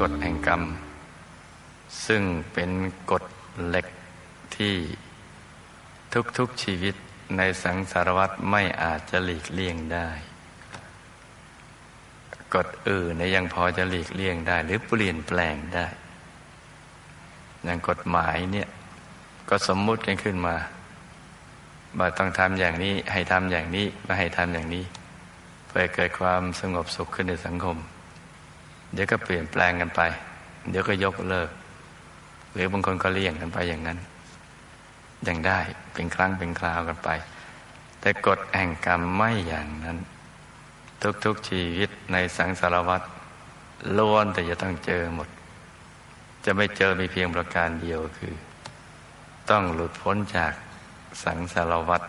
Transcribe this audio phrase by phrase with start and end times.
[0.00, 0.62] กฎแห่งกรรม
[2.06, 2.22] ซึ่ง
[2.52, 2.70] เป็น
[3.10, 3.24] กฎ
[3.66, 3.86] เหล็ก
[4.56, 4.74] ที่
[6.38, 6.94] ทุกๆชีวิต
[7.36, 10.08] ในสังสารวัตรไม่อาจจะหลีกเลี่ยงได้
[12.54, 15.86] กฎอื่นยังพอจะหลีกเลี่ยงได้ หรือเปลี่ยนแปลงได้
[17.64, 18.68] อย่างกฎหมายเนี่ย
[19.48, 20.56] ก็สมมุติกันขึ้นมา
[21.98, 24.84] ว่าต้องทำอย่างนี้ให้ทำอย่างนี้ไม่ให้ทำอย่างนี้
[25.66, 27.76] เพื่อเกิดความสงบสุขขึ้นในสังคม
[28.92, 30.00] เดี๋ยวก็เปลี่ยนแปลงกันไป
[30.70, 31.50] เดี๋ยวก็ยกเลิก
[32.52, 33.98] หรือบางคนก็เลี่ยงกันไปอย่างนั้น
[35.28, 35.58] ยังได้
[35.94, 37.08] เป็นครั้งเป็นคราวกันไป
[38.00, 39.98] แต่กฎแห่งกรรมไม่อย่างนั้น
[41.24, 43.02] ทุกๆชีวิตในสังสารวัฏ
[43.98, 45.28] ล้วนแต่จะต้องเจอหมด
[46.44, 48.34] จะไม่เจอมีเพียงประการเดียวคือ
[49.50, 50.52] ต้องหลุดพ้นจาก
[51.24, 52.02] สังสารวัฏ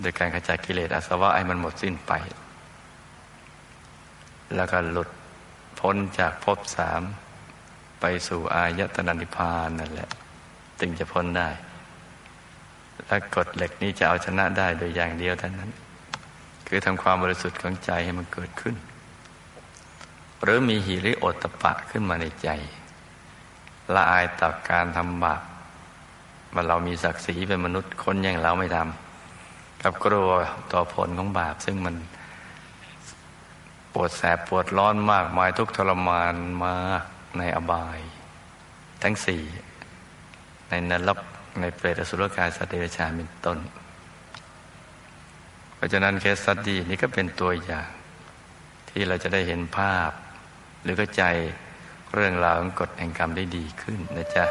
[0.00, 2.12] โดยการขจัดกิเลสอาสวะให้มันหมดสิ้นไป
[4.56, 5.08] แล้วก็หลุด
[5.82, 7.02] พ้นจากภพสาม
[8.00, 10.10] ไปสู่อายตนะนิพพานนั่นแหละ
[10.80, 11.48] ถึงจะพ้นได้
[13.06, 15.70] และกฎเหล็กนี้จะเอาชนะได้โดยอย่างเดียวเท่านั้น
[16.66, 18.74] คือทำความบริสุทธิ์ของใจให้มันเกิดขึ้น
[20.42, 22.48] หรือมีหิริโอตปะขึ้นมาในใจ
[23.94, 25.42] ละอายต่อการทำบาป
[26.54, 30.30] ว่าเรามีศักดิ์ศรีเป็นมนุษย์คนอย่างเราไม่ทำกับกลัว
[30.72, 31.94] ต่อผลของบาปซึ่งมัน
[33.94, 36.74] ปวดแสบปวดร้อนมากมายทุกทรมานมา
[37.38, 37.98] ในอบาย
[39.02, 39.42] ทั้งสี่
[40.68, 41.18] ในนรก
[41.60, 43.58] ในเปรตอสุรกายสัตว์เดรัจฉานเป็นต้น
[45.74, 47.88] เพราะฉะนั้นเคสสัตดีนี้ก็เป็นตัวอย่าง
[48.90, 50.10] ที่เราจะได้เห็นภาพ
[50.82, 51.22] หรือก็ใจ
[52.14, 54.44] เรื่องราวของกฎแห่งกรรมได้ดีขึ้นนะจ๊ะ